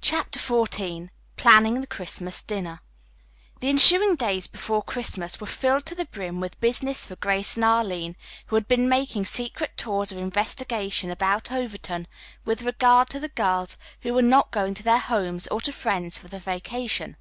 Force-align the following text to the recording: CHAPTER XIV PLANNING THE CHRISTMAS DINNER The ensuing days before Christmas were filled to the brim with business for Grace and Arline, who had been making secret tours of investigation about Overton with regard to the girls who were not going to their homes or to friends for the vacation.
CHAPTER 0.00 0.38
XIV 0.40 1.10
PLANNING 1.36 1.82
THE 1.82 1.86
CHRISTMAS 1.86 2.44
DINNER 2.44 2.80
The 3.60 3.68
ensuing 3.68 4.16
days 4.16 4.46
before 4.46 4.82
Christmas 4.82 5.38
were 5.38 5.46
filled 5.46 5.84
to 5.84 5.94
the 5.94 6.06
brim 6.06 6.40
with 6.40 6.58
business 6.60 7.04
for 7.04 7.16
Grace 7.16 7.54
and 7.56 7.62
Arline, 7.66 8.16
who 8.46 8.56
had 8.56 8.66
been 8.66 8.88
making 8.88 9.26
secret 9.26 9.76
tours 9.76 10.10
of 10.10 10.16
investigation 10.16 11.10
about 11.10 11.52
Overton 11.52 12.06
with 12.46 12.62
regard 12.62 13.10
to 13.10 13.20
the 13.20 13.28
girls 13.28 13.76
who 14.00 14.14
were 14.14 14.22
not 14.22 14.50
going 14.50 14.72
to 14.76 14.82
their 14.82 14.96
homes 14.98 15.46
or 15.48 15.60
to 15.60 15.72
friends 15.72 16.18
for 16.18 16.28
the 16.28 16.40
vacation. 16.40 17.18